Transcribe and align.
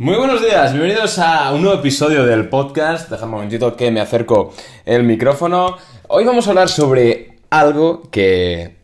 Muy 0.00 0.16
buenos 0.16 0.40
días, 0.40 0.72
bienvenidos 0.72 1.18
a 1.18 1.52
un 1.52 1.60
nuevo 1.60 1.78
episodio 1.78 2.24
del 2.24 2.48
podcast. 2.48 3.10
Deja 3.10 3.26
un 3.26 3.32
momentito 3.32 3.76
que 3.76 3.90
me 3.90 4.00
acerco 4.00 4.54
el 4.86 5.02
micrófono. 5.04 5.76
Hoy 6.08 6.24
vamos 6.24 6.46
a 6.46 6.50
hablar 6.52 6.70
sobre 6.70 7.36
algo 7.50 8.08
que 8.10 8.76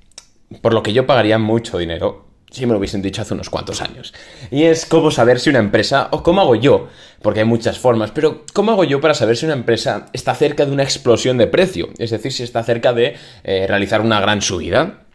por 0.61 0.75
lo 0.75 0.83
que 0.83 0.93
yo 0.93 1.07
pagaría 1.07 1.39
mucho 1.39 1.79
dinero 1.79 2.27
si 2.51 2.67
me 2.67 2.73
lo 2.73 2.79
hubiesen 2.79 3.01
dicho 3.01 3.23
hace 3.23 3.33
unos 3.33 3.49
cuantos 3.49 3.81
años. 3.81 4.13
Y 4.51 4.65
es 4.65 4.85
cómo 4.85 5.11
saber 5.11 5.41
si 5.41 5.49
una 5.49 5.59
empresa, 5.59 6.09
o 6.11 6.23
cómo 6.23 6.43
hago 6.43 6.55
yo, 6.55 6.89
porque 7.23 7.41
hay 7.41 7.47
muchas 7.47 7.79
formas, 7.79 8.11
pero 8.11 8.45
cómo 8.53 8.73
hago 8.73 8.85
yo 8.85 9.01
para 9.01 9.15
saber 9.15 9.39
si 9.39 9.47
una 9.47 9.55
empresa 9.55 10.09
está 10.13 10.35
cerca 10.35 10.67
de 10.67 10.73
una 10.73 10.83
explosión 10.83 11.39
de 11.39 11.47
precio, 11.47 11.89
es 11.97 12.11
decir, 12.11 12.31
si 12.31 12.43
está 12.43 12.63
cerca 12.63 12.93
de 12.93 13.17
eh, 13.43 13.65
realizar 13.67 14.03
una 14.03 14.21
gran 14.21 14.43
subida 14.43 15.06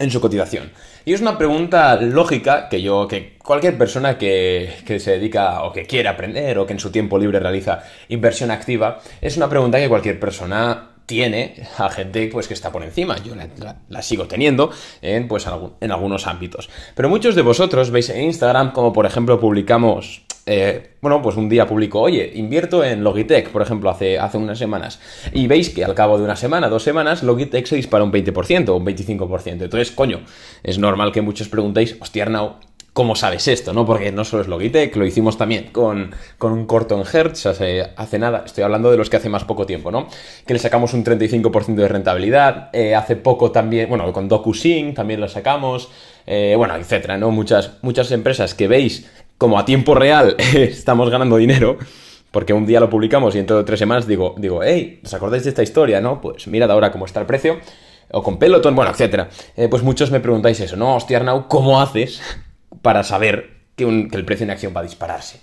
en 0.00 0.10
su 0.10 0.20
cotización. 0.20 0.72
Y 1.04 1.12
es 1.12 1.20
una 1.20 1.38
pregunta 1.38 1.94
lógica 1.96 2.68
que 2.68 2.82
yo, 2.82 3.06
que 3.06 3.36
cualquier 3.38 3.78
persona 3.78 4.18
que, 4.18 4.74
que, 4.84 4.98
se 4.98 5.12
dedica 5.12 5.62
o 5.62 5.72
que 5.72 5.86
quiere 5.86 6.08
aprender 6.08 6.58
o 6.58 6.66
que 6.66 6.72
en 6.72 6.80
su 6.80 6.90
tiempo 6.90 7.18
libre 7.18 7.38
realiza 7.38 7.84
inversión 8.08 8.50
activa, 8.50 9.00
es 9.20 9.36
una 9.36 9.48
pregunta 9.48 9.78
que 9.78 9.88
cualquier 9.88 10.18
persona 10.18 10.90
tiene 11.10 11.54
a 11.76 11.90
gente 11.90 12.28
pues 12.32 12.46
que 12.48 12.54
está 12.54 12.70
por 12.70 12.84
encima. 12.84 13.16
Yo 13.18 13.34
la, 13.88 14.02
sigo 14.02 14.26
teniendo 14.26 14.70
en, 15.02 15.28
pues, 15.28 15.46
en, 15.80 15.90
algunos 15.90 16.26
ámbitos. 16.26 16.70
Pero 16.94 17.08
muchos 17.08 17.34
de 17.34 17.42
vosotros 17.42 17.90
veis 17.90 18.10
en 18.10 18.22
Instagram 18.22 18.72
como 18.72 18.92
por 18.92 19.06
ejemplo 19.06 19.38
publicamos... 19.38 20.22
Eh, 20.46 20.94
bueno, 21.00 21.22
pues 21.22 21.36
un 21.36 21.48
día 21.48 21.66
publico, 21.66 22.00
oye, 22.00 22.32
invierto 22.34 22.82
en 22.82 23.04
Logitech, 23.04 23.50
por 23.50 23.62
ejemplo, 23.62 23.90
hace, 23.90 24.18
hace 24.18 24.38
unas 24.38 24.58
semanas. 24.58 25.00
Y 25.32 25.46
veis 25.46 25.70
que 25.70 25.84
al 25.84 25.94
cabo 25.94 26.18
de 26.18 26.24
una 26.24 26.36
semana, 26.36 26.68
dos 26.68 26.82
semanas, 26.82 27.22
Logitech 27.22 27.66
se 27.66 27.76
dispara 27.76 28.04
un 28.04 28.12
20% 28.12 28.68
o 28.68 28.76
un 28.76 28.86
25%. 28.86 29.46
Entonces, 29.46 29.90
coño, 29.92 30.20
es 30.62 30.78
normal 30.78 31.12
que 31.12 31.22
muchos 31.22 31.48
preguntéis, 31.48 31.96
hostia, 32.00 32.24
Arnau, 32.24 32.56
cómo 32.92 33.14
sabes 33.14 33.46
esto, 33.48 33.72
¿no? 33.72 33.86
Porque 33.86 34.10
no 34.12 34.24
solo 34.24 34.42
es 34.42 34.48
Logitech, 34.48 34.94
lo 34.96 35.06
hicimos 35.06 35.38
también 35.38 35.68
con, 35.72 36.12
un 36.40 36.66
corto 36.66 37.00
en 37.00 37.04
Hertz 37.06 37.46
hace, 37.46 37.86
hace, 37.96 38.18
nada, 38.18 38.42
estoy 38.44 38.64
hablando 38.64 38.90
de 38.90 38.96
los 38.96 39.08
que 39.08 39.16
hace 39.16 39.28
más 39.28 39.44
poco 39.44 39.66
tiempo, 39.66 39.90
¿no? 39.90 40.08
Que 40.46 40.54
le 40.54 40.58
sacamos 40.58 40.92
un 40.92 41.04
35% 41.04 41.74
de 41.74 41.88
rentabilidad, 41.88 42.70
eh, 42.72 42.94
hace 42.94 43.16
poco 43.16 43.52
también, 43.52 43.88
bueno, 43.88 44.12
con 44.12 44.28
DocuSync 44.28 44.94
también 44.94 45.20
lo 45.20 45.28
sacamos, 45.28 45.88
eh, 46.26 46.54
bueno, 46.56 46.74
etcétera, 46.76 47.16
¿no? 47.16 47.30
Muchas, 47.30 47.78
muchas 47.82 48.10
empresas 48.10 48.54
que 48.54 48.68
veis 48.68 49.08
como 49.40 49.58
a 49.58 49.64
tiempo 49.64 49.94
real 49.94 50.36
estamos 50.54 51.08
ganando 51.08 51.38
dinero, 51.38 51.78
porque 52.30 52.52
un 52.52 52.66
día 52.66 52.78
lo 52.78 52.90
publicamos 52.90 53.34
y 53.34 53.38
dentro 53.38 53.56
de 53.56 53.64
tres 53.64 53.78
semanas 53.78 54.06
digo, 54.06 54.34
digo, 54.36 54.62
hey, 54.62 55.00
¿os 55.02 55.14
acordáis 55.14 55.44
de 55.44 55.48
esta 55.48 55.62
historia, 55.62 56.02
no? 56.02 56.20
Pues 56.20 56.46
mirad 56.46 56.70
ahora 56.70 56.92
cómo 56.92 57.06
está 57.06 57.20
el 57.20 57.26
precio, 57.26 57.58
o 58.10 58.22
con 58.22 58.38
Peloton, 58.38 58.76
bueno, 58.76 58.90
etcétera. 58.90 59.30
Eh, 59.56 59.68
pues 59.68 59.82
muchos 59.82 60.10
me 60.10 60.20
preguntáis 60.20 60.60
eso, 60.60 60.76
¿no? 60.76 60.94
Hostia, 60.94 61.16
Arnau, 61.16 61.48
¿cómo 61.48 61.80
haces 61.80 62.20
para 62.82 63.02
saber 63.02 63.60
que, 63.76 63.84
el 63.84 64.24
precio 64.26 64.44
en 64.44 64.50
acción 64.50 64.74
va 64.76 64.80
a 64.80 64.84
dispararse. 64.84 65.40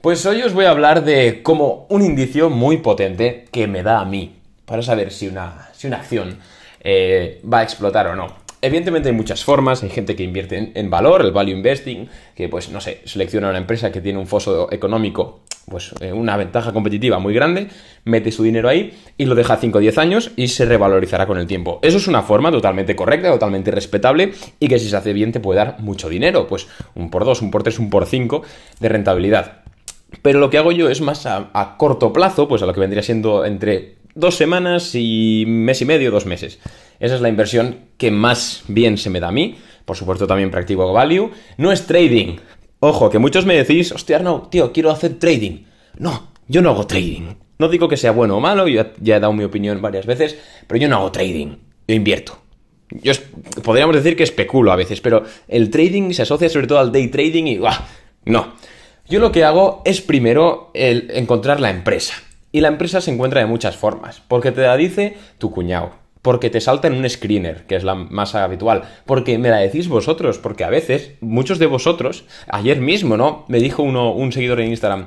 Pues 0.00 0.26
hoy 0.26 0.42
os 0.42 0.52
voy 0.52 0.64
a 0.64 0.70
hablar 0.70 1.04
de 1.04 1.42
como 1.44 1.86
un 1.90 2.02
indicio 2.02 2.50
muy 2.50 2.78
potente 2.78 3.46
que 3.52 3.68
me 3.68 3.84
da 3.84 4.00
a 4.00 4.04
mí 4.04 4.36
para 4.64 4.82
saber 4.82 5.12
si 5.12 5.28
una, 5.28 5.68
si 5.74 5.86
una 5.86 5.98
acción 5.98 6.38
eh, 6.80 7.40
va 7.50 7.60
a 7.60 7.62
explotar 7.62 8.08
o 8.08 8.16
no. 8.16 8.47
Evidentemente 8.60 9.08
hay 9.08 9.14
muchas 9.14 9.44
formas, 9.44 9.84
hay 9.84 9.90
gente 9.90 10.16
que 10.16 10.24
invierte 10.24 10.72
en, 10.74 10.90
valor, 10.90 11.22
el 11.22 11.30
value 11.30 11.52
investing, 11.52 12.08
que 12.34 12.48
pues 12.48 12.70
no 12.70 12.80
sé, 12.80 13.02
selecciona 13.04 13.50
una 13.50 13.58
empresa 13.58 13.92
que 13.92 14.00
tiene 14.00 14.18
un 14.18 14.26
foso 14.26 14.72
económico, 14.72 15.42
pues 15.68 15.94
eh, 16.00 16.12
una 16.12 16.36
ventaja 16.36 16.72
competitiva 16.72 17.20
muy 17.20 17.32
grande, 17.34 17.68
mete 18.04 18.32
su 18.32 18.42
dinero 18.42 18.68
ahí 18.68 18.98
y 19.16 19.26
lo 19.26 19.36
deja 19.36 19.58
5 19.58 19.78
o 19.78 19.80
10 19.80 19.98
años 19.98 20.32
y 20.34 20.48
se 20.48 20.64
revalorizará 20.64 21.26
con 21.26 21.38
el 21.38 21.46
tiempo. 21.46 21.78
Eso 21.82 21.98
es 21.98 22.08
una 22.08 22.22
forma 22.22 22.50
totalmente 22.50 22.96
correcta, 22.96 23.30
totalmente 23.30 23.70
respetable 23.70 24.32
y 24.58 24.66
que 24.66 24.80
si 24.80 24.88
se 24.88 24.96
hace 24.96 25.12
bien 25.12 25.30
te 25.30 25.38
puede 25.38 25.58
dar 25.58 25.78
mucho 25.78 26.08
dinero, 26.08 26.48
pues 26.48 26.66
un 26.96 27.10
por 27.10 27.24
2, 27.24 27.42
un 27.42 27.52
por 27.52 27.62
3, 27.62 27.78
un 27.78 27.90
por 27.90 28.06
5 28.06 28.42
de 28.80 28.88
rentabilidad. 28.88 29.60
Pero 30.22 30.40
lo 30.40 30.50
que 30.50 30.58
hago 30.58 30.72
yo 30.72 30.88
es 30.88 31.00
más 31.00 31.26
a, 31.26 31.50
a 31.52 31.76
corto 31.76 32.12
plazo, 32.12 32.48
pues 32.48 32.62
a 32.62 32.66
lo 32.66 32.74
que 32.74 32.80
vendría 32.80 33.04
siendo 33.04 33.44
entre 33.44 33.98
dos 34.16 34.36
semanas 34.36 34.94
y 34.94 35.44
mes 35.46 35.80
y 35.80 35.84
medio, 35.84 36.10
dos 36.10 36.26
meses. 36.26 36.58
Esa 37.00 37.14
es 37.14 37.20
la 37.20 37.28
inversión 37.28 37.88
que 37.96 38.10
más 38.10 38.62
bien 38.68 38.98
se 38.98 39.10
me 39.10 39.20
da 39.20 39.28
a 39.28 39.32
mí. 39.32 39.58
Por 39.84 39.96
supuesto, 39.96 40.26
también 40.26 40.50
practico 40.50 40.92
value. 40.92 41.30
No 41.56 41.72
es 41.72 41.86
trading. 41.86 42.36
Ojo, 42.80 43.10
que 43.10 43.18
muchos 43.18 43.46
me 43.46 43.56
decís, 43.56 43.92
hostia, 43.92 44.18
no, 44.18 44.48
tío, 44.50 44.72
quiero 44.72 44.90
hacer 44.90 45.18
trading. 45.18 45.64
No, 45.98 46.28
yo 46.46 46.62
no 46.62 46.70
hago 46.70 46.86
trading. 46.86 47.34
No 47.58 47.68
digo 47.68 47.88
que 47.88 47.96
sea 47.96 48.12
bueno 48.12 48.36
o 48.36 48.40
malo, 48.40 48.68
yo 48.68 48.84
ya 49.00 49.16
he 49.16 49.20
dado 49.20 49.32
mi 49.32 49.42
opinión 49.44 49.82
varias 49.82 50.06
veces, 50.06 50.38
pero 50.66 50.80
yo 50.80 50.88
no 50.88 50.96
hago 50.96 51.10
trading. 51.10 51.56
Yo 51.88 51.94
invierto. 51.94 52.38
Yo 52.90 53.12
podríamos 53.64 53.96
decir 53.96 54.16
que 54.16 54.22
especulo 54.22 54.72
a 54.72 54.76
veces, 54.76 55.00
pero 55.00 55.24
el 55.48 55.70
trading 55.70 56.12
se 56.12 56.22
asocia 56.22 56.48
sobre 56.48 56.68
todo 56.68 56.78
al 56.78 56.92
day 56.92 57.08
trading 57.08 57.44
y 57.44 57.58
¡buah! 57.58 57.78
no. 58.24 58.54
Yo 59.08 59.20
lo 59.20 59.32
que 59.32 59.42
hago 59.42 59.82
es 59.86 60.02
primero 60.02 60.70
encontrar 60.74 61.60
la 61.60 61.70
empresa. 61.70 62.14
Y 62.52 62.60
la 62.60 62.68
empresa 62.68 63.00
se 63.00 63.10
encuentra 63.10 63.40
de 63.40 63.46
muchas 63.46 63.76
formas, 63.76 64.22
porque 64.28 64.52
te 64.52 64.62
la 64.62 64.76
dice 64.76 65.16
tu 65.38 65.50
cuñado, 65.50 65.92
porque 66.22 66.50
te 66.50 66.60
salta 66.60 66.88
en 66.88 66.94
un 66.94 67.08
screener, 67.08 67.66
que 67.66 67.76
es 67.76 67.84
la 67.84 67.94
más 67.94 68.34
habitual, 68.34 68.82
porque 69.06 69.38
me 69.38 69.50
la 69.50 69.58
decís 69.58 69.88
vosotros, 69.88 70.38
porque 70.38 70.64
a 70.64 70.70
veces, 70.70 71.12
muchos 71.20 71.58
de 71.58 71.66
vosotros, 71.66 72.24
ayer 72.48 72.80
mismo, 72.80 73.16
¿no? 73.16 73.44
Me 73.48 73.58
dijo 73.58 73.82
uno, 73.82 74.12
un 74.12 74.32
seguidor 74.32 74.60
en 74.60 74.68
Instagram, 74.68 75.06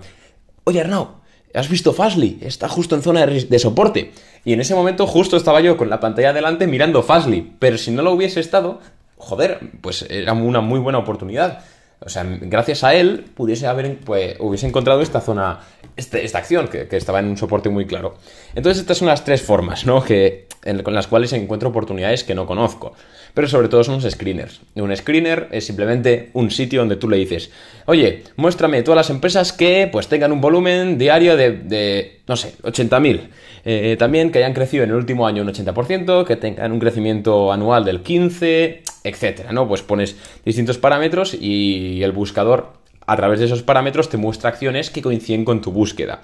oye 0.63 0.81
Arnau, 0.81 1.21
¿has 1.53 1.69
visto 1.69 1.93
Fastly? 1.93 2.39
Está 2.41 2.67
justo 2.69 2.95
en 2.95 3.01
zona 3.01 3.25
de, 3.25 3.59
soporte. 3.59 4.11
Y 4.45 4.53
en 4.53 4.61
ese 4.61 4.75
momento 4.75 5.07
justo 5.07 5.37
estaba 5.37 5.61
yo 5.61 5.77
con 5.77 5.89
la 5.89 5.99
pantalla 5.99 6.33
delante 6.33 6.67
mirando 6.67 7.03
Fastly, 7.03 7.53
pero 7.59 7.77
si 7.77 7.91
no 7.91 8.01
lo 8.01 8.13
hubiese 8.13 8.39
estado, 8.39 8.79
joder, 9.17 9.59
pues 9.81 10.05
era 10.09 10.33
una 10.33 10.61
muy 10.61 10.79
buena 10.79 10.99
oportunidad. 10.99 11.63
O 12.03 12.09
sea, 12.09 12.25
gracias 12.25 12.83
a 12.83 12.95
él 12.95 13.25
pudiese 13.35 13.67
haber, 13.67 13.99
pues, 13.99 14.35
hubiese 14.39 14.65
encontrado 14.65 15.01
esta 15.01 15.21
zona, 15.21 15.59
este, 15.95 16.25
esta 16.25 16.39
acción, 16.39 16.67
que, 16.67 16.87
estaba 16.97 17.19
en 17.19 17.27
un 17.27 17.37
soporte 17.37 17.69
muy 17.69 17.85
claro. 17.85 18.15
Entonces, 18.55 18.81
estas 18.81 18.97
son 18.97 19.07
las 19.07 19.23
tres 19.23 19.43
formas, 19.43 19.85
¿no? 19.85 20.03
Que, 20.03 20.47
con 20.83 20.93
las 20.93 21.07
cuales 21.07 21.33
encuentro 21.33 21.69
oportunidades 21.69 22.23
que 22.23 22.35
no 22.35 22.45
conozco. 22.45 22.93
Pero 23.33 23.47
sobre 23.47 23.67
todo 23.67 23.83
son 23.83 23.95
los 23.95 24.11
screeners. 24.11 24.61
Un 24.75 24.95
screener 24.95 25.47
es 25.51 25.65
simplemente 25.65 26.29
un 26.33 26.51
sitio 26.51 26.81
donde 26.81 26.97
tú 26.97 27.09
le 27.09 27.17
dices, 27.17 27.51
oye, 27.85 28.23
muéstrame 28.35 28.83
todas 28.83 28.97
las 28.97 29.09
empresas 29.09 29.53
que 29.53 29.89
pues 29.91 30.07
tengan 30.07 30.31
un 30.31 30.41
volumen 30.41 30.97
diario 30.97 31.37
de, 31.37 32.21
no 32.27 32.35
sé, 32.35 32.53
80.000. 32.63 33.29
Eh, 33.63 33.95
también 33.97 34.31
que 34.31 34.39
hayan 34.39 34.53
crecido 34.53 34.83
en 34.83 34.89
el 34.89 34.95
último 34.95 35.27
año 35.27 35.43
un 35.43 35.49
80%, 35.49 36.25
que 36.25 36.35
tengan 36.35 36.71
un 36.71 36.79
crecimiento 36.79 37.51
anual 37.51 37.85
del 37.85 38.03
15%, 38.03 38.79
etcétera, 39.03 39.51
¿no? 39.51 39.67
Pues 39.67 39.81
pones 39.81 40.15
distintos 40.45 40.77
parámetros 40.77 41.33
y 41.33 42.03
el 42.03 42.11
buscador 42.11 42.81
a 43.07 43.15
través 43.15 43.39
de 43.39 43.45
esos 43.45 43.63
parámetros 43.63 44.09
te 44.09 44.17
muestra 44.17 44.49
acciones 44.49 44.89
que 44.89 45.01
coinciden 45.01 45.43
con 45.43 45.61
tu 45.61 45.71
búsqueda. 45.71 46.21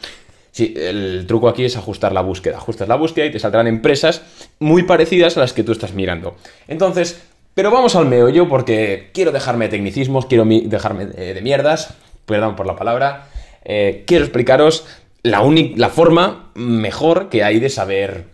Sí, 0.57 0.73
el 0.75 1.25
truco 1.27 1.49
aquí 1.49 1.65
es 1.65 1.77
ajustar 1.77 2.13
la 2.13 2.21
búsqueda. 2.21 2.57
Ajustas 2.57 2.87
la 2.87 2.95
búsqueda 2.95 3.27
y 3.27 3.31
te 3.31 3.37
saldrán 3.37 3.67
empresas 3.67 4.23
muy 4.57 4.81
parecidas 4.81 5.37
a 5.37 5.41
las 5.41 5.53
que 5.53 5.61
tú 5.61 5.71
estás 5.71 5.93
mirando. 5.93 6.35
Entonces, 6.67 7.21
pero 7.53 7.69
vamos 7.69 7.95
al 7.95 8.07
meollo 8.07 8.49
porque 8.49 9.11
quiero 9.13 9.31
dejarme 9.31 9.65
de 9.65 9.69
tecnicismos, 9.69 10.25
quiero 10.25 10.45
dejarme 10.45 11.05
de, 11.05 11.39
mierdas, 11.43 11.93
perdón 12.25 12.55
por 12.55 12.65
la 12.65 12.75
palabra. 12.75 13.27
Eh, 13.65 14.03
quiero 14.07 14.25
explicaros 14.25 14.87
la, 15.21 15.47
la 15.75 15.89
forma 15.89 16.49
mejor 16.55 17.29
que 17.29 17.43
hay 17.43 17.59
de 17.59 17.69
saber, 17.69 18.25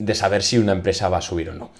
de 0.00 0.16
saber 0.16 0.42
si 0.42 0.58
una 0.58 0.72
empresa 0.72 1.08
va 1.08 1.18
a 1.18 1.22
subir 1.22 1.50
o 1.50 1.54
no. 1.54 1.70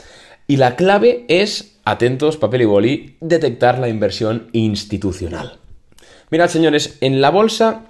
Y 0.47 0.59
la 0.59 0.77
clave 0.77 1.25
es 1.27 1.77
atentos, 1.85 2.37
papel 2.37 2.63
y 2.63 2.67
boli, 2.67 3.17
detectar 3.21 3.81
la 3.81 3.89
inversión 3.89 4.49
institucional. 4.53 5.59
Mirad, 6.31 6.51
señores, 6.51 6.99
en 7.01 7.21
la 7.21 7.31
bolsa, 7.31 7.87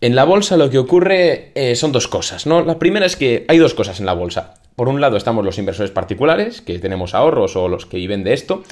en 0.00 0.14
la 0.14 0.24
bolsa 0.24 0.56
lo 0.56 0.70
que 0.70 0.78
ocurre 0.78 1.52
eh, 1.54 1.74
son 1.76 1.92
dos 1.92 2.08
cosas, 2.08 2.46
¿no? 2.46 2.62
La 2.62 2.78
primera 2.78 3.06
es 3.06 3.16
que 3.16 3.44
hay 3.48 3.58
dos 3.58 3.74
cosas 3.74 4.00
en 4.00 4.06
la 4.06 4.14
bolsa. 4.14 4.54
Por 4.76 4.88
un 4.88 5.00
lado 5.00 5.16
estamos 5.16 5.44
los 5.44 5.58
inversores 5.58 5.90
particulares, 5.90 6.62
que 6.62 6.78
tenemos 6.78 7.14
ahorros 7.14 7.56
o 7.56 7.68
los 7.68 7.86
que 7.86 7.98
viven 7.98 8.24
de 8.24 8.32
esto, 8.32 8.62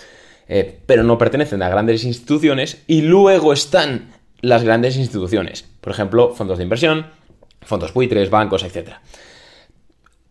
eh, 0.48 0.78
pero 0.86 1.02
no 1.02 1.19
pertenecen 1.19 1.62
a 1.62 1.69
grandes 1.69 2.04
instituciones, 2.04 2.82
y 2.86 3.02
luego 3.02 3.52
están 3.52 4.10
las 4.40 4.64
grandes 4.64 4.96
instituciones, 4.96 5.69
por 5.80 5.92
ejemplo, 5.92 6.34
fondos 6.34 6.58
de 6.58 6.64
inversión, 6.64 7.06
fondos 7.60 7.92
buitres, 7.92 8.31
bancos, 8.31 8.62
etc. 8.62 8.92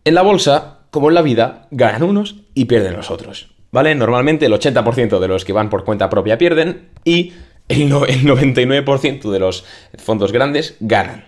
En 0.04 0.14
la 0.14 0.22
bolsa, 0.22 0.78
como 0.90 1.10
en 1.10 1.14
la 1.14 1.22
vida, 1.22 1.68
ganan 1.70 2.02
unos 2.02 2.36
y 2.54 2.64
pierden 2.64 2.96
los 2.96 3.10
otros. 3.10 3.50
¿vale? 3.70 3.94
Normalmente 3.94 4.46
el 4.46 4.52
80% 4.52 5.18
de 5.18 5.28
los 5.28 5.44
que 5.44 5.52
van 5.52 5.70
por 5.70 5.84
cuenta 5.84 6.10
propia 6.10 6.38
pierden 6.38 6.88
y 7.04 7.32
el, 7.68 7.90
99% 7.90 9.30
de 9.30 9.38
los 9.38 9.64
fondos 9.96 10.32
grandes 10.32 10.76
ganan. 10.80 11.26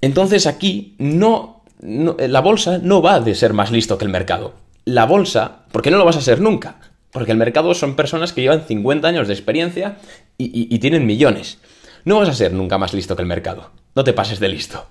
Entonces 0.00 0.46
aquí 0.46 0.94
no, 0.98 1.62
la 1.80 2.40
bolsa 2.40 2.78
no 2.78 3.02
va 3.02 3.20
de 3.20 3.34
ser 3.34 3.52
más 3.52 3.70
listo 3.70 3.98
que 3.98 4.04
el 4.04 4.10
mercado. 4.10 4.54
La 4.84 5.04
bolsa, 5.04 5.64
porque 5.72 5.90
no 5.90 5.98
lo 5.98 6.04
vas 6.04 6.16
a 6.16 6.22
ser 6.22 6.40
nunca, 6.40 6.80
porque 7.10 7.32
el 7.32 7.38
mercado 7.38 7.74
son 7.74 7.96
personas 7.96 8.32
que 8.32 8.42
llevan 8.42 8.66
50 8.66 9.08
años 9.08 9.26
de 9.26 9.34
experiencia 9.34 9.98
y, 10.38 10.74
y 10.74 10.78
tienen 10.78 11.06
millones. 11.06 11.58
No 12.04 12.18
vas 12.18 12.28
a 12.28 12.34
ser 12.34 12.52
nunca 12.52 12.78
más 12.78 12.94
listo 12.94 13.16
que 13.16 13.22
el 13.22 13.28
mercado. 13.28 13.70
No 13.94 14.04
te 14.04 14.12
pases 14.12 14.38
de 14.38 14.48
listo. 14.48 14.86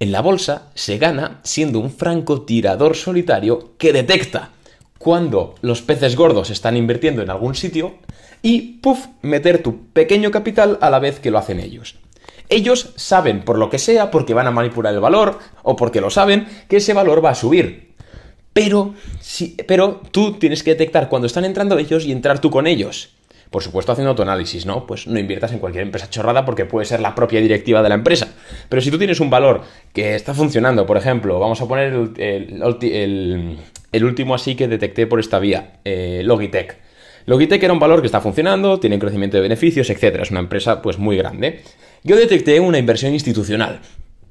En 0.00 0.12
la 0.12 0.20
bolsa 0.20 0.70
se 0.74 0.98
gana 0.98 1.40
siendo 1.42 1.80
un 1.80 1.90
francotirador 1.90 2.94
solitario 2.94 3.72
que 3.78 3.92
detecta 3.92 4.50
cuando 4.98 5.54
los 5.60 5.82
peces 5.82 6.16
gordos 6.16 6.50
están 6.50 6.76
invirtiendo 6.76 7.22
en 7.22 7.30
algún 7.30 7.54
sitio 7.54 7.94
y, 8.42 8.78
puff, 8.78 9.06
meter 9.22 9.62
tu 9.62 9.86
pequeño 9.92 10.30
capital 10.30 10.78
a 10.80 10.90
la 10.90 10.98
vez 10.98 11.20
que 11.20 11.30
lo 11.30 11.38
hacen 11.38 11.60
ellos. 11.60 11.96
Ellos 12.48 12.92
saben, 12.96 13.42
por 13.42 13.58
lo 13.58 13.68
que 13.68 13.78
sea, 13.78 14.10
porque 14.10 14.34
van 14.34 14.46
a 14.46 14.50
manipular 14.50 14.94
el 14.94 15.00
valor 15.00 15.38
o 15.62 15.76
porque 15.76 16.00
lo 16.00 16.10
saben, 16.10 16.46
que 16.68 16.78
ese 16.78 16.94
valor 16.94 17.24
va 17.24 17.30
a 17.30 17.34
subir. 17.34 17.94
Pero, 18.52 18.94
sí, 19.20 19.56
pero 19.66 20.00
tú 20.10 20.32
tienes 20.32 20.62
que 20.62 20.70
detectar 20.70 21.08
cuando 21.08 21.26
están 21.26 21.44
entrando 21.44 21.78
ellos 21.78 22.04
y 22.04 22.12
entrar 22.12 22.40
tú 22.40 22.50
con 22.50 22.66
ellos. 22.66 23.10
Por 23.50 23.62
supuesto, 23.62 23.92
haciendo 23.92 24.14
tu 24.14 24.22
análisis, 24.22 24.66
¿no? 24.66 24.86
Pues 24.86 25.06
no 25.06 25.18
inviertas 25.18 25.52
en 25.52 25.58
cualquier 25.58 25.84
empresa 25.84 26.10
chorrada 26.10 26.44
porque 26.44 26.66
puede 26.66 26.84
ser 26.84 27.00
la 27.00 27.14
propia 27.14 27.40
directiva 27.40 27.82
de 27.82 27.88
la 27.88 27.94
empresa. 27.94 28.34
Pero 28.68 28.82
si 28.82 28.90
tú 28.90 28.98
tienes 28.98 29.20
un 29.20 29.30
valor 29.30 29.62
que 29.92 30.14
está 30.14 30.34
funcionando, 30.34 30.84
por 30.84 30.96
ejemplo, 30.96 31.38
vamos 31.38 31.60
a 31.60 31.68
poner 31.68 31.92
el, 31.92 34.04
último 34.04 34.34
así 34.34 34.54
que 34.54 34.68
detecté 34.68 35.06
por 35.06 35.20
esta 35.20 35.38
vía, 35.38 35.78
eh, 35.84 36.22
Logitech. 36.24 36.87
Logitech 37.28 37.62
era 37.62 37.74
un 37.74 37.78
valor 37.78 38.00
que 38.00 38.06
está 38.06 38.22
funcionando, 38.22 38.80
tiene 38.80 38.96
un 38.96 39.00
crecimiento 39.00 39.36
de 39.36 39.42
beneficios, 39.42 39.90
etc. 39.90 40.20
Es 40.22 40.30
una 40.30 40.40
empresa 40.40 40.80
pues 40.80 40.96
muy 40.96 41.14
grande. 41.18 41.60
Yo 42.02 42.16
detecté 42.16 42.58
una 42.58 42.78
inversión 42.78 43.12
institucional, 43.12 43.80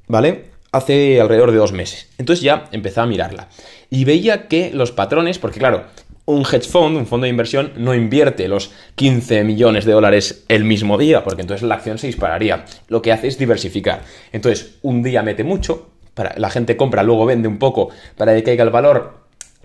¿vale? 0.08 0.46
Hace 0.72 1.20
alrededor 1.20 1.52
de 1.52 1.58
dos 1.58 1.70
meses. 1.70 2.08
Entonces 2.18 2.42
ya 2.42 2.64
empecé 2.72 2.98
a 2.98 3.06
mirarla. 3.06 3.50
Y 3.88 4.04
veía 4.04 4.48
que 4.48 4.72
los 4.74 4.90
patrones, 4.90 5.38
porque 5.38 5.60
claro, 5.60 5.84
un 6.24 6.40
hedge 6.40 6.68
fund, 6.68 6.96
un 6.96 7.06
fondo 7.06 7.26
de 7.26 7.30
inversión, 7.30 7.70
no 7.76 7.94
invierte 7.94 8.48
los 8.48 8.72
15 8.96 9.44
millones 9.44 9.84
de 9.84 9.92
dólares 9.92 10.44
el 10.48 10.64
mismo 10.64 10.98
día, 10.98 11.22
porque 11.22 11.42
entonces 11.42 11.68
la 11.68 11.76
acción 11.76 11.98
se 11.98 12.08
dispararía. 12.08 12.64
Lo 12.88 13.00
que 13.00 13.12
hace 13.12 13.28
es 13.28 13.38
diversificar. 13.38 14.02
Entonces, 14.32 14.74
un 14.82 15.04
día 15.04 15.22
mete 15.22 15.44
mucho, 15.44 15.90
para, 16.14 16.34
la 16.36 16.50
gente 16.50 16.76
compra, 16.76 17.04
luego 17.04 17.26
vende 17.26 17.46
un 17.46 17.60
poco 17.60 17.90
para 18.16 18.34
que 18.34 18.42
caiga 18.42 18.64
el 18.64 18.70
valor, 18.70 19.17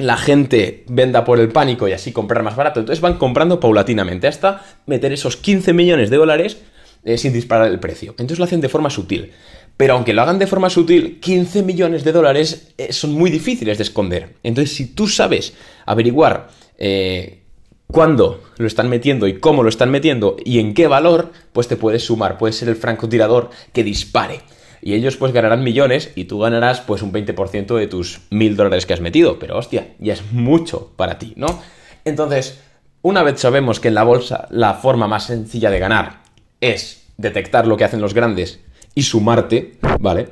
la 0.04 0.18
gente 0.18 0.84
venda 0.88 1.24
por 1.24 1.40
el 1.40 1.50
pánico 1.50 1.88
y 1.88 1.94
así 1.94 2.12
comprar 2.12 2.44
más 2.44 2.56
barato. 2.56 2.82
Entonces 2.82 3.02
van 3.02 3.18
comprando 3.18 3.60
paulatinamente 3.60 4.28
hasta 4.28 4.64
meter 4.86 5.14
esos 5.14 5.38
15 5.38 5.74
millones 5.74 6.10
de 6.10 6.18
dólares 6.18 6.58
eh, 7.06 7.18
sin 7.18 7.32
disparar 7.32 7.68
el 7.70 7.80
precio. 7.80 8.12
Entonces 8.12 8.40
lo 8.40 8.46
hacen 8.46 8.62
de 8.62 8.70
forma 8.70 8.90
sutil. 8.90 9.32
Pero 9.78 9.94
aunque 9.94 10.14
lo 10.14 10.22
hagan 10.22 10.40
de 10.40 10.48
forma 10.48 10.70
sutil, 10.70 11.20
15 11.20 11.64
millones 11.64 12.04
de 12.04 12.12
dólares 12.12 12.74
eh, 12.78 12.92
son 12.94 13.14
muy 13.14 13.32
difíciles 13.32 13.78
de 13.78 13.84
esconder. 13.84 14.36
Entonces, 14.44 14.76
si 14.76 14.88
tú 14.88 15.08
sabes 15.08 15.54
averiguar 15.86 16.50
eh, 16.78 17.40
cuándo 17.88 18.44
lo 18.58 18.68
están 18.68 18.90
metiendo 18.90 19.26
y 19.28 19.40
cómo 19.40 19.64
lo 19.64 19.70
están 19.70 19.90
metiendo 19.90 20.36
y 20.44 20.60
en 20.60 20.74
qué 20.74 20.88
valor, 20.88 21.32
pues 21.54 21.68
te 21.68 21.78
puedes 21.78 22.04
sumar. 22.04 22.38
Puedes 22.38 22.58
ser 22.58 22.70
el 22.70 22.76
francotirador 22.76 23.50
que 23.72 23.84
dispare. 23.84 24.42
Y 24.86 24.96
ellos 24.96 25.16
pues 25.16 25.32
ganarán 25.32 25.64
millones 25.64 26.12
y 26.16 26.26
tú 26.26 26.40
ganarás 26.40 26.82
pues 26.82 27.02
un 27.02 27.14
20% 27.14 27.78
de 27.78 27.88
tus 27.88 28.20
mil 28.30 28.58
dólares 28.58 28.86
que 28.86 28.94
has 28.94 29.00
metido. 29.00 29.40
Pero 29.40 29.58
hostia, 29.58 29.94
ya 30.00 30.14
es 30.14 30.32
mucho 30.34 30.92
para 30.98 31.18
ti, 31.18 31.34
¿no? 31.38 31.62
Entonces, 32.04 32.60
una 33.02 33.24
vez 33.24 33.40
sabemos 33.40 33.80
que 33.80 33.88
en 33.88 33.96
la 33.96 34.04
bolsa 34.04 34.48
la 34.50 34.74
forma 34.74 35.08
más 35.08 35.26
sencilla 35.28 35.70
de 35.70 35.80
ganar 35.80 36.24
es 36.60 37.08
detectar 37.18 37.66
lo 37.66 37.78
que 37.78 37.86
hacen 37.86 38.02
los 38.02 38.14
grandes 38.14 38.60
y 38.94 39.04
sumarte, 39.04 39.78
¿vale? 40.00 40.30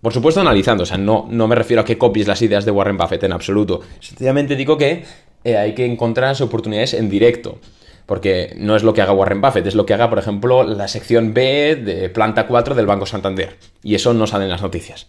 Por 0.00 0.12
supuesto 0.12 0.40
analizando, 0.40 0.82
o 0.82 0.86
sea, 0.86 0.98
no, 0.98 1.26
no 1.30 1.46
me 1.48 1.54
refiero 1.54 1.82
a 1.82 1.84
que 1.84 1.98
copies 1.98 2.26
las 2.26 2.42
ideas 2.42 2.64
de 2.64 2.70
Warren 2.70 2.96
Buffett 2.96 3.22
en 3.22 3.32
absoluto. 3.32 3.80
Sencillamente 4.00 4.56
digo 4.56 4.76
que 4.76 5.04
eh, 5.44 5.56
hay 5.56 5.74
que 5.74 5.84
encontrar 5.84 6.28
las 6.28 6.40
oportunidades 6.40 6.94
en 6.94 7.08
directo. 7.08 7.60
Porque 8.06 8.54
no 8.56 8.76
es 8.76 8.84
lo 8.84 8.94
que 8.94 9.02
haga 9.02 9.12
Warren 9.12 9.40
Buffett, 9.40 9.66
es 9.66 9.74
lo 9.74 9.84
que 9.84 9.94
haga, 9.94 10.08
por 10.08 10.18
ejemplo, 10.18 10.62
la 10.62 10.88
sección 10.88 11.34
B 11.34 11.76
de 11.76 12.08
planta 12.08 12.46
4 12.46 12.74
del 12.74 12.86
Banco 12.86 13.04
Santander. 13.04 13.56
Y 13.82 13.96
eso 13.96 14.14
no 14.14 14.26
sale 14.26 14.44
en 14.44 14.50
las 14.50 14.62
noticias. 14.62 15.08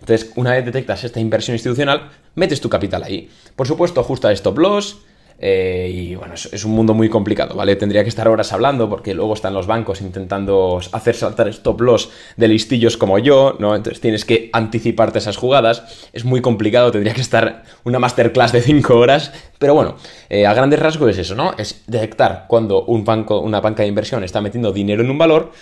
Entonces, 0.00 0.32
una 0.36 0.52
vez 0.52 0.64
detectas 0.64 1.04
esta 1.04 1.20
inversión 1.20 1.54
institucional, 1.54 2.10
metes 2.34 2.60
tu 2.60 2.68
capital 2.68 3.02
ahí. 3.02 3.28
Por 3.56 3.66
supuesto, 3.66 4.00
ajusta 4.00 4.32
stop 4.32 4.58
loss, 4.58 4.98
eh, 5.40 5.90
y 5.94 6.14
bueno, 6.16 6.34
es, 6.34 6.64
un 6.64 6.72
mundo 6.72 6.94
muy 6.94 7.08
complicado, 7.08 7.54
¿vale? 7.54 7.76
Tendría 7.76 8.02
que 8.02 8.08
estar 8.08 8.26
horas 8.26 8.52
hablando 8.52 8.90
porque 8.90 9.14
luego 9.14 9.34
están 9.34 9.54
los 9.54 9.68
bancos 9.68 10.00
intentando 10.00 10.80
hacer 10.90 11.14
saltar 11.14 11.48
stop 11.48 11.80
loss 11.80 12.10
de 12.36 12.48
listillos 12.48 12.96
como 12.96 13.20
yo, 13.20 13.56
¿no? 13.60 13.76
Entonces 13.76 14.00
tienes 14.00 14.24
que 14.24 14.50
anticiparte 14.52 15.18
esas 15.18 15.36
jugadas. 15.36 16.08
Es 16.12 16.24
muy 16.24 16.40
complicado, 16.40 16.90
tendría 16.90 17.14
que 17.14 17.20
estar 17.20 17.62
una 17.84 18.00
masterclass 18.00 18.50
de 18.50 18.62
5 18.62 18.96
horas. 18.96 19.32
Pero 19.58 19.74
bueno, 19.74 19.96
eh, 20.28 20.44
a 20.44 20.54
grandes 20.54 20.80
rasgos 20.80 21.10
es 21.10 21.18
eso, 21.18 21.36
¿no? 21.36 21.54
Es 21.56 21.84
detectar 21.86 22.46
cuando 22.48 22.84
un 22.84 23.04
banco, 23.04 23.38
una 23.38 23.60
banca 23.60 23.84
de 23.84 23.88
inversión 23.88 24.24
está 24.24 24.40
metiendo 24.40 24.72
dinero 24.72 25.02
en 25.02 25.10
un 25.10 25.18
valor 25.18 25.52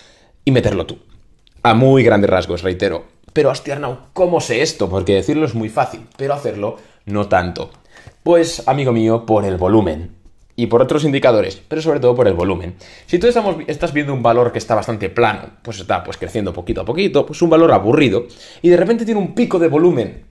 y 0.44 0.52
meterlo 0.52 0.86
tú. 0.86 0.98
A 1.62 1.74
muy 1.74 2.02
grandes 2.02 2.30
rasgos, 2.30 2.62
reitero. 2.62 3.04
Pero 3.34 3.50
hostia, 3.50 3.78
¿cómo 4.14 4.40
sé 4.40 4.62
esto? 4.62 4.88
Porque 4.88 5.14
decirlo 5.14 5.44
es 5.44 5.54
muy 5.54 5.68
fácil, 5.68 6.06
pero 6.16 6.32
hacerlo 6.32 6.78
no 7.04 7.28
tanto. 7.28 7.70
Pues, 8.22 8.66
amigo 8.66 8.92
mío, 8.92 9.24
por 9.26 9.44
el 9.44 9.56
volumen. 9.56 10.12
Y 10.58 10.66
por 10.66 10.80
otros 10.80 11.04
indicadores, 11.04 11.60
pero 11.68 11.82
sobre 11.82 12.00
todo 12.00 12.14
por 12.14 12.26
el 12.26 12.34
volumen. 12.34 12.76
Si 13.06 13.18
tú 13.18 13.26
estamos, 13.26 13.56
estás 13.66 13.92
viendo 13.92 14.14
un 14.14 14.22
valor 14.22 14.52
que 14.52 14.58
está 14.58 14.74
bastante 14.74 15.10
plano, 15.10 15.50
pues 15.60 15.80
está 15.80 16.02
pues, 16.02 16.16
creciendo 16.16 16.54
poquito 16.54 16.80
a 16.80 16.84
poquito, 16.84 17.26
pues 17.26 17.42
un 17.42 17.50
valor 17.50 17.72
aburrido, 17.72 18.26
y 18.62 18.70
de 18.70 18.76
repente 18.78 19.04
tiene 19.04 19.20
un 19.20 19.34
pico 19.34 19.58
de 19.58 19.68
volumen 19.68 20.24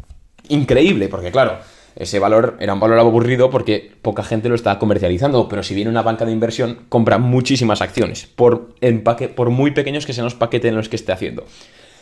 increíble, 0.49 1.09
porque 1.09 1.31
claro, 1.31 1.59
ese 1.95 2.19
valor 2.19 2.57
era 2.59 2.73
un 2.73 2.79
valor 2.79 2.99
aburrido 2.99 3.49
porque 3.49 3.91
poca 4.01 4.23
gente 4.23 4.49
lo 4.49 4.55
está 4.55 4.77
comercializando, 4.79 5.47
pero 5.47 5.63
si 5.63 5.73
viene 5.73 5.89
una 5.89 6.01
banca 6.01 6.25
de 6.25 6.31
inversión, 6.31 6.85
compra 6.89 7.17
muchísimas 7.17 7.81
acciones, 7.81 8.27
por, 8.35 8.75
empaque, 8.81 9.29
por 9.29 9.49
muy 9.49 9.71
pequeños 9.71 10.05
que 10.05 10.13
sean 10.13 10.25
los 10.25 10.35
paquetes 10.35 10.69
en 10.69 10.75
los 10.75 10.89
que 10.89 10.97
esté 10.97 11.13
haciendo. 11.13 11.45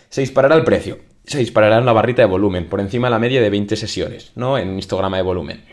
Se 0.10 0.22
disparará 0.22 0.56
el 0.56 0.64
precio, 0.64 0.98
se 1.26 1.40
disparará 1.40 1.78
en 1.78 1.86
la 1.86 1.94
barrita 1.94 2.22
de 2.22 2.28
volumen, 2.28 2.68
por 2.68 2.80
encima 2.80 3.08
de 3.08 3.12
la 3.12 3.20
media 3.20 3.42
de 3.42 3.50
20 3.50 3.76
sesiones, 3.76 4.32
¿no? 4.36 4.58
En 4.58 4.70
un 4.70 4.80
histograma 4.80 5.18
de 5.18 5.24
volumen. 5.24 5.64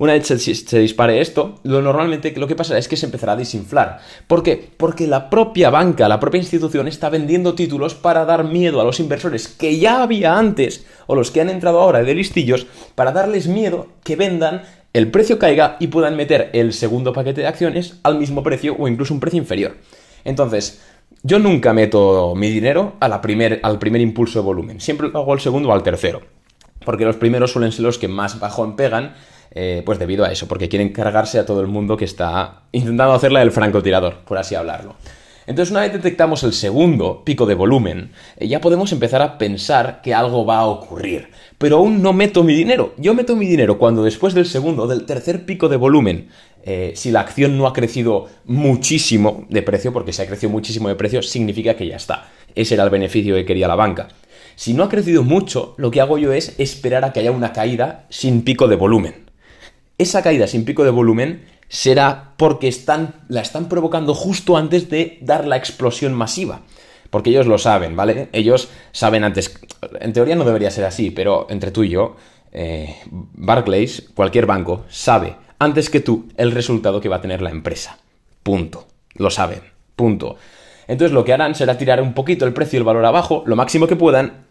Una 0.00 0.14
vez 0.14 0.28
se, 0.28 0.78
dispare 0.78 1.20
esto, 1.20 1.60
lo 1.62 1.82
normalmente 1.82 2.32
lo 2.36 2.46
que 2.46 2.56
pasará 2.56 2.78
es 2.78 2.88
que 2.88 2.96
se 2.96 3.04
empezará 3.04 3.32
a 3.32 3.36
desinflar. 3.36 4.00
¿Por 4.26 4.42
qué? 4.42 4.70
Porque 4.78 5.06
la 5.06 5.28
propia 5.28 5.68
banca, 5.68 6.08
la 6.08 6.18
propia 6.18 6.38
institución 6.38 6.88
está 6.88 7.10
vendiendo 7.10 7.54
títulos 7.54 7.94
para 7.94 8.24
dar 8.24 8.44
miedo 8.44 8.80
a 8.80 8.84
los 8.84 8.98
inversores 8.98 9.46
que 9.46 9.78
ya 9.78 10.02
había 10.02 10.38
antes, 10.38 10.86
o 11.06 11.14
los 11.14 11.30
que 11.30 11.42
han 11.42 11.50
entrado 11.50 11.80
ahora 11.80 12.02
de 12.02 12.14
listillos, 12.14 12.66
para 12.94 13.12
darles 13.12 13.46
miedo 13.46 13.88
que 14.02 14.16
vendan, 14.16 14.62
el 14.94 15.10
precio 15.10 15.38
caiga 15.38 15.76
y 15.80 15.88
puedan 15.88 16.16
meter 16.16 16.48
el 16.54 16.72
segundo 16.72 17.12
paquete 17.12 17.42
de 17.42 17.48
acciones 17.48 17.98
al 18.02 18.18
mismo 18.18 18.42
precio 18.42 18.76
o 18.78 18.88
incluso 18.88 19.12
un 19.12 19.20
precio 19.20 19.38
inferior. 19.38 19.76
Entonces, 20.24 20.80
yo 21.22 21.38
nunca 21.38 21.72
meto 21.72 22.34
mi 22.34 22.50
dinero 22.50 22.94
primer, 23.22 23.60
al 23.62 23.78
primer 23.78 24.00
impulso 24.00 24.38
de 24.38 24.44
volumen, 24.44 24.80
siempre 24.80 25.08
lo 25.08 25.18
hago 25.18 25.32
al 25.32 25.40
segundo 25.40 25.68
o 25.68 25.72
al 25.72 25.82
tercero, 25.82 26.22
porque 26.84 27.04
los 27.04 27.16
primeros 27.16 27.52
suelen 27.52 27.72
ser 27.72 27.84
los 27.84 27.98
que 27.98 28.08
más 28.08 28.40
bajón 28.40 28.76
pegan 28.76 29.14
eh, 29.52 29.82
pues 29.84 29.98
debido 29.98 30.24
a 30.24 30.30
eso, 30.30 30.46
porque 30.46 30.68
quieren 30.68 30.90
cargarse 30.92 31.38
a 31.38 31.44
todo 31.44 31.60
el 31.60 31.66
mundo 31.66 31.96
que 31.96 32.04
está 32.04 32.62
intentando 32.72 33.14
hacerla 33.14 33.40
del 33.40 33.50
francotirador, 33.50 34.18
por 34.24 34.38
así 34.38 34.54
hablarlo. 34.54 34.94
Entonces, 35.50 35.72
una 35.72 35.80
vez 35.80 35.92
detectamos 35.92 36.44
el 36.44 36.52
segundo 36.52 37.24
pico 37.24 37.44
de 37.44 37.56
volumen, 37.56 38.12
eh, 38.36 38.46
ya 38.46 38.60
podemos 38.60 38.92
empezar 38.92 39.20
a 39.20 39.36
pensar 39.36 40.00
que 40.00 40.14
algo 40.14 40.46
va 40.46 40.58
a 40.58 40.66
ocurrir. 40.66 41.30
Pero 41.58 41.78
aún 41.78 42.02
no 42.02 42.12
meto 42.12 42.44
mi 42.44 42.54
dinero. 42.54 42.94
Yo 42.98 43.14
meto 43.14 43.34
mi 43.34 43.46
dinero 43.46 43.76
cuando 43.76 44.04
después 44.04 44.32
del 44.32 44.46
segundo, 44.46 44.86
del 44.86 45.06
tercer 45.06 45.44
pico 45.46 45.68
de 45.68 45.76
volumen, 45.76 46.28
eh, 46.64 46.92
si 46.94 47.10
la 47.10 47.20
acción 47.20 47.56
no 47.56 47.66
ha 47.66 47.72
crecido 47.72 48.28
muchísimo 48.44 49.46
de 49.48 49.62
precio, 49.62 49.92
porque 49.92 50.12
si 50.12 50.22
ha 50.22 50.26
crecido 50.26 50.50
muchísimo 50.50 50.88
de 50.88 50.94
precio, 50.94 51.22
significa 51.22 51.74
que 51.74 51.86
ya 51.86 51.96
está. 51.96 52.28
Ese 52.54 52.74
era 52.74 52.84
el 52.84 52.90
beneficio 52.90 53.34
que 53.34 53.44
quería 53.44 53.68
la 53.68 53.76
banca. 53.76 54.08
Si 54.56 54.74
no 54.74 54.84
ha 54.84 54.88
crecido 54.88 55.22
mucho, 55.22 55.74
lo 55.78 55.90
que 55.90 56.00
hago 56.00 56.18
yo 56.18 56.32
es 56.32 56.54
esperar 56.58 57.04
a 57.04 57.12
que 57.12 57.20
haya 57.20 57.32
una 57.32 57.52
caída 57.52 58.06
sin 58.10 58.42
pico 58.42 58.68
de 58.68 58.76
volumen 58.76 59.30
esa 60.00 60.22
caída 60.22 60.46
sin 60.46 60.64
pico 60.64 60.82
de 60.82 60.90
volumen 60.90 61.44
será 61.68 62.32
porque 62.38 62.68
están, 62.68 63.26
la 63.28 63.42
están 63.42 63.68
provocando 63.68 64.14
justo 64.14 64.56
antes 64.56 64.88
de 64.88 65.18
dar 65.20 65.46
la 65.46 65.56
explosión 65.56 66.14
masiva. 66.14 66.62
Porque 67.10 67.28
ellos 67.28 67.46
lo 67.46 67.58
saben, 67.58 67.96
¿vale? 67.96 68.30
Ellos 68.32 68.70
saben 68.92 69.24
antes. 69.24 69.60
En 70.00 70.14
teoría 70.14 70.36
no 70.36 70.44
debería 70.44 70.70
ser 70.70 70.86
así, 70.86 71.10
pero 71.10 71.46
entre 71.50 71.70
tú 71.70 71.84
y 71.84 71.90
yo, 71.90 72.16
eh, 72.50 72.96
Barclays, 73.10 74.10
cualquier 74.14 74.46
banco, 74.46 74.86
sabe 74.88 75.36
antes 75.60 75.90
que 75.90 76.00
tú 76.00 76.28
el 76.36 76.50
resultado 76.50 77.00
que 77.00 77.08
va 77.08 77.16
a 77.16 77.20
tener 77.20 77.42
la 77.42 77.50
empresa. 77.50 77.98
Punto. 78.42 78.88
Lo 79.14 79.30
saben. 79.30 79.60
Punto. 79.94 80.36
Entonces 80.88 81.12
lo 81.12 81.24
que 81.24 81.32
harán 81.32 81.54
será 81.54 81.78
tirar 81.78 82.02
un 82.02 82.14
poquito 82.14 82.46
el 82.46 82.52
precio 82.52 82.76
y 82.76 82.78
el 82.78 82.84
valor 82.84 83.04
abajo, 83.04 83.44
lo 83.46 83.54
máximo 83.54 83.86
que 83.86 83.94
puedan, 83.94 84.46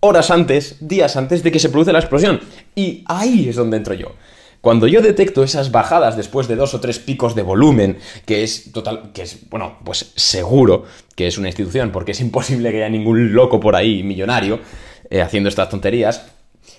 horas 0.00 0.30
antes, 0.30 0.76
días 0.80 1.16
antes 1.16 1.42
de 1.42 1.52
que 1.52 1.58
se 1.58 1.68
produce 1.68 1.92
la 1.92 1.98
explosión. 1.98 2.40
Y 2.74 3.04
ahí 3.06 3.48
es 3.48 3.56
donde 3.56 3.76
entro 3.76 3.94
yo. 3.94 4.14
Cuando 4.60 4.86
yo 4.86 5.02
detecto 5.02 5.42
esas 5.42 5.72
bajadas 5.72 6.16
después 6.16 6.48
de 6.48 6.56
dos 6.56 6.72
o 6.72 6.80
tres 6.80 6.98
picos 6.98 7.34
de 7.34 7.42
volumen, 7.42 7.98
que 8.24 8.42
es 8.42 8.72
total, 8.72 9.10
que 9.12 9.22
es, 9.22 9.50
bueno, 9.50 9.78
pues 9.84 10.12
seguro 10.14 10.84
que 11.14 11.26
es 11.26 11.36
una 11.36 11.48
institución, 11.48 11.90
porque 11.90 12.12
es 12.12 12.20
imposible 12.20 12.70
que 12.70 12.78
haya 12.78 12.88
ningún 12.88 13.34
loco 13.34 13.60
por 13.60 13.76
ahí 13.76 14.02
millonario 14.02 14.60
eh, 15.10 15.20
haciendo 15.20 15.50
estas 15.50 15.68
tonterías. 15.68 16.24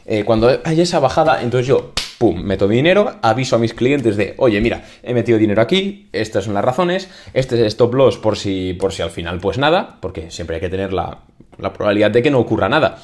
Eh, 0.06 0.24
cuando 0.24 0.62
hay 0.64 0.82
esa 0.82 1.00
bajada, 1.00 1.44
entonces 1.44 1.68
yo, 1.68 1.94
pum, 2.26 2.42
meto 2.42 2.68
dinero, 2.68 3.20
aviso 3.22 3.56
a 3.56 3.60
mis 3.60 3.76
clientes 3.76 4.18
de, 4.18 4.34
oye, 4.38 4.60
mira, 4.62 4.84
he 5.04 5.14
metido 5.14 5.38
dinero 5.38 5.62
aquí, 5.62 6.10
estas 6.12 6.46
son 6.46 6.56
las 6.56 6.66
razones, 6.66 7.08
este 7.36 7.54
es 7.54 7.62
el 7.62 7.68
stop 7.68 7.94
loss 7.94 8.18
por 8.18 8.36
si, 8.36 8.74
por 8.74 8.94
si 8.94 9.04
al 9.04 9.12
final, 9.12 9.38
pues 9.38 9.60
nada, 9.60 9.98
porque 10.00 10.32
siempre 10.32 10.56
hay 10.56 10.62
que 10.62 10.70
tener 10.70 10.92
la, 10.92 11.20
la 11.60 11.72
probabilidad 11.72 12.10
de 12.10 12.24
que 12.24 12.32
no 12.32 12.40
ocurra 12.40 12.68
nada 12.68 12.98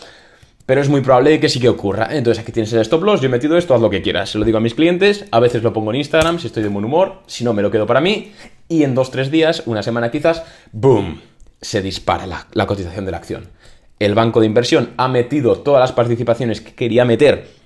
pero 0.64 0.80
es 0.80 0.88
muy 0.88 1.02
probable 1.02 1.38
que 1.42 1.50
sí 1.50 1.60
que 1.60 1.68
ocurra. 1.68 2.08
Entonces 2.12 2.42
aquí 2.42 2.54
tienes 2.54 2.72
el 2.72 2.80
stop 2.80 3.04
loss, 3.04 3.20
yo 3.20 3.28
he 3.28 3.30
metido 3.30 3.58
esto, 3.58 3.76
haz 3.76 3.82
lo 3.82 3.90
que 3.90 4.02
quieras. 4.02 4.30
Se 4.30 4.38
lo 4.38 4.46
digo 4.46 4.58
a 4.58 4.62
mis 4.62 4.74
clientes, 4.74 5.26
a 5.30 5.42
veces 5.42 5.64
lo 5.64 5.74
pongo 5.74 5.92
en 5.92 5.98
Instagram 5.98 6.40
si 6.40 6.48
estoy 6.48 6.64
de 6.64 6.70
buen 6.70 6.86
humor, 6.86 7.24
si 7.28 7.44
no 7.44 7.52
me 7.52 7.62
lo 7.62 7.70
quedo 7.70 7.86
para 7.86 8.00
mí, 8.00 8.32
y 8.70 8.84
en 8.84 8.96
dos, 8.96 9.12
tres 9.12 9.32
días, 9.32 9.64
una 9.66 9.84
semana 9.84 10.12
quizás, 10.12 10.44
¡boom! 10.72 11.20
se 11.60 11.82
dispara 11.82 12.26
la, 12.26 12.68
cotización 12.68 13.04
de 13.04 13.12
la 13.12 13.18
acción. 13.18 13.50
El 14.00 14.16
banco 14.16 14.40
de 14.40 14.48
inversión 14.48 14.92
ha 14.98 15.08
metido 15.08 15.58
todas 15.60 15.82
las 15.82 15.92
participaciones 15.92 16.62
que 16.62 16.74
quería 16.74 17.06
meter 17.06 17.61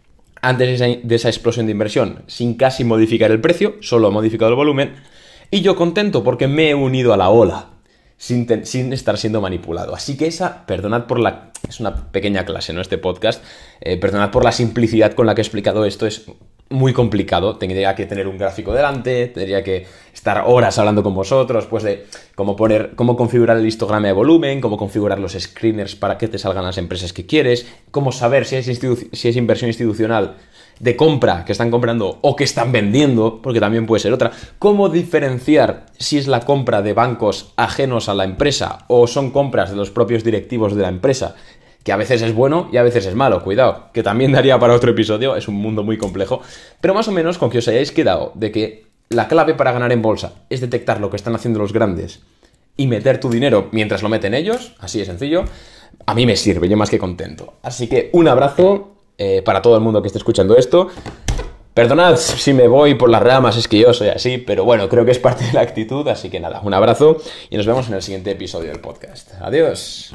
antes 0.47 0.79
de 0.79 1.15
esa, 1.15 1.29
explosión 1.29 1.65
de 1.65 1.71
inversión 1.71 2.23
sin 2.27 2.55
casi 2.55 2.83
modificar 2.83 3.31
el 3.31 3.41
precio, 3.41 3.75
solo 3.81 4.07
ha 4.07 4.11
modificado 4.11 4.51
el 4.51 4.55
volumen, 4.55 4.93
y 5.51 5.61
yo 5.61 5.75
contento 5.75 6.23
porque 6.23 6.47
me 6.47 6.69
he 6.69 6.75
unido 6.75 7.13
a 7.13 7.17
la 7.17 7.29
ola 7.29 7.69
sin, 8.17 8.47
estar 8.93 9.17
siendo 9.17 9.41
manipulado. 9.41 9.95
Así 9.95 10.17
que 10.17 10.27
esa, 10.27 10.65
perdonad 10.65 11.05
por 11.05 11.19
la... 11.19 11.51
Es 11.67 11.79
una 11.79 12.11
pequeña 12.11 12.45
clase, 12.45 12.73
¿no? 12.73 12.81
Este 12.81 12.97
podcast. 12.97 13.43
Eh, 13.81 13.97
perdonad 13.97 14.31
por 14.31 14.43
la 14.43 14.51
simplicidad 14.51 15.13
con 15.13 15.25
la 15.25 15.33
que 15.33 15.41
he 15.41 15.43
explicado 15.43 15.83
esto. 15.85 16.05
Es 16.05 16.25
muy 16.69 16.93
complicado. 16.93 17.57
Tendría 17.57 17.95
que 17.95 18.05
tener 18.05 18.27
un 18.27 18.37
gráfico 18.37 18.73
delante, 18.73 19.27
tendría 19.27 19.63
que 19.63 19.85
estar 20.13 20.43
horas 20.45 20.77
hablando 20.79 21.03
con 21.03 21.13
vosotros, 21.13 21.65
pues 21.67 21.83
de 21.83 22.05
cómo 22.35 22.55
poner, 22.55 22.95
cómo 22.95 23.15
configurar 23.15 23.57
el 23.57 23.65
histograma 23.65 24.07
de 24.07 24.13
volumen, 24.13 24.61
cómo 24.61 24.77
configurar 24.77 25.19
los 25.19 25.33
screeners 25.33 25.95
para 25.95 26.17
que 26.17 26.27
te 26.27 26.37
salgan 26.37 26.65
las 26.65 26.77
empresas 26.77 27.13
que 27.13 27.25
quieres, 27.25 27.67
cómo 27.91 28.11
saber 28.11 28.45
si 28.45 28.55
es, 28.55 28.79
si 29.11 29.27
es 29.27 29.35
inversión 29.35 29.69
institucional 29.69 30.37
de 30.79 30.95
compra 30.95 31.45
que 31.45 31.51
están 31.51 31.71
comprando 31.71 32.19
o 32.21 32.35
que 32.35 32.43
están 32.43 32.71
vendiendo, 32.71 33.41
porque 33.41 33.59
también 33.59 33.85
puede 33.85 34.01
ser 34.01 34.13
otra. 34.13 34.31
¿Cómo 34.59 34.89
diferenciar 34.89 35.85
si 35.97 36.17
es 36.17 36.27
la 36.27 36.41
compra 36.41 36.81
de 36.81 36.93
bancos 36.93 37.53
ajenos 37.55 38.09
a 38.09 38.13
la 38.13 38.25
empresa 38.25 38.85
o 38.87 39.07
son 39.07 39.31
compras 39.31 39.69
de 39.69 39.77
los 39.77 39.91
propios 39.91 40.23
directivos 40.23 40.75
de 40.75 40.81
la 40.81 40.89
empresa? 40.89 41.35
Que 41.85 41.93
a 41.93 41.97
veces 41.97 42.21
es 42.21 42.33
bueno 42.33 42.67
y 42.73 42.77
a 42.77 42.83
veces 42.83 43.05
es 43.05 43.15
malo, 43.15 43.41
cuidado, 43.41 43.85
que 43.93 44.03
también 44.03 44.33
daría 44.33 44.59
para 44.59 44.73
otro 44.73 44.91
episodio, 44.91 45.37
es 45.37 45.47
un 45.47 45.55
mundo 45.55 45.83
muy 45.83 45.97
complejo. 45.97 46.41
Pero 46.81 46.93
más 46.93 47.07
o 47.07 47.13
menos 47.13 47.37
con 47.37 47.49
que 47.49 47.59
os 47.59 47.67
hayáis 47.69 47.93
quedado 47.93 48.33
de 48.35 48.51
que 48.51 48.85
la 49.09 49.27
clave 49.27 49.53
para 49.53 49.71
ganar 49.71 49.93
en 49.93 50.01
bolsa 50.01 50.33
es 50.49 50.59
detectar 50.59 50.99
lo 50.99 51.09
que 51.09 51.15
están 51.15 51.35
haciendo 51.35 51.59
los 51.59 51.71
grandes 51.71 52.21
y 52.75 52.87
meter 52.87 53.19
tu 53.19 53.29
dinero 53.29 53.69
mientras 53.71 54.03
lo 54.03 54.09
meten 54.09 54.33
ellos, 54.33 54.73
así 54.79 54.99
de 54.99 55.05
sencillo, 55.05 55.45
a 56.05 56.13
mí 56.13 56.25
me 56.25 56.35
sirve, 56.35 56.67
yo 56.67 56.75
más 56.75 56.89
que 56.89 56.99
contento. 56.99 57.53
Así 57.61 57.87
que 57.87 58.09
un 58.13 58.27
abrazo 58.27 58.95
eh, 59.17 59.41
para 59.43 59.61
todo 59.61 59.75
el 59.75 59.81
mundo 59.81 60.01
que 60.01 60.07
esté 60.07 60.17
escuchando 60.17 60.57
esto. 60.57 60.89
Perdonad 61.73 62.15
si 62.15 62.53
me 62.53 62.67
voy 62.67 62.95
por 62.95 63.09
las 63.09 63.21
ramas, 63.21 63.57
es 63.57 63.67
que 63.67 63.79
yo 63.79 63.93
soy 63.93 64.07
así, 64.07 64.37
pero 64.37 64.63
bueno, 64.63 64.87
creo 64.87 65.03
que 65.03 65.11
es 65.11 65.19
parte 65.19 65.45
de 65.45 65.53
la 65.53 65.61
actitud, 65.61 66.07
así 66.07 66.29
que 66.29 66.39
nada, 66.39 66.61
un 66.63 66.73
abrazo 66.73 67.17
y 67.49 67.57
nos 67.57 67.65
vemos 67.65 67.87
en 67.89 67.95
el 67.95 68.01
siguiente 68.01 68.31
episodio 68.31 68.69
del 68.69 68.79
podcast. 68.79 69.33
Adiós. 69.41 70.09